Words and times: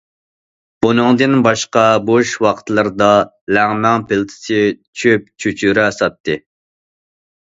بۇنىڭدىن 0.83 1.35
باشقا، 1.47 1.83
بوش 2.07 2.31
ۋاقىتلىرىدا 2.45 3.09
لەڭمەن 3.57 4.07
پىلتىسى، 4.13 4.59
چۆپ، 5.01 5.27
چۆچۈرە 5.45 5.85
ساتتى. 5.99 6.39